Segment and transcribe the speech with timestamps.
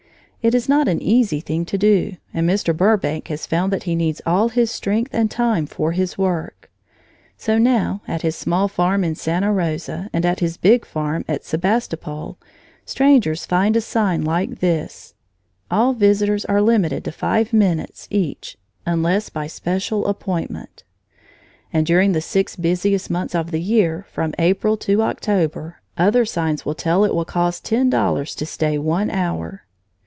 [0.43, 2.75] It is not an easy thing to do, and Mr.
[2.75, 6.71] Burbank has found that he needs all his strength and time for his work.
[7.37, 11.45] So now, at his small farm at Santa Rosa and at his big farm at
[11.45, 12.39] Sebastopol,
[12.85, 18.07] strangers find a sign like this: ++| ALL VISITORS ARE LIMITED || TO FIVE MINUTES
[18.09, 18.57] EACH
[18.87, 24.07] UNLESS || BY SPECIAL APPOINTMENT |++ And during the six busiest months of the year,
[24.11, 28.79] from April to October, other signs tell that it will cost ten dollars to stay
[28.79, 29.65] one hour.